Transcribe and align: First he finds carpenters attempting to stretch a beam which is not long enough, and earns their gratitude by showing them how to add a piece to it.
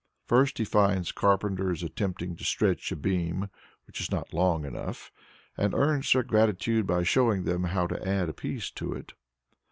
First 0.25 0.57
he 0.57 0.65
finds 0.65 1.11
carpenters 1.11 1.83
attempting 1.83 2.35
to 2.37 2.43
stretch 2.43 2.91
a 2.91 2.95
beam 2.95 3.49
which 3.85 4.01
is 4.01 4.09
not 4.09 4.33
long 4.33 4.65
enough, 4.65 5.11
and 5.55 5.75
earns 5.75 6.11
their 6.11 6.23
gratitude 6.23 6.87
by 6.87 7.03
showing 7.03 7.43
them 7.43 7.65
how 7.65 7.85
to 7.85 8.03
add 8.03 8.27
a 8.27 8.33
piece 8.33 8.71
to 8.71 8.93
it. 8.93 9.13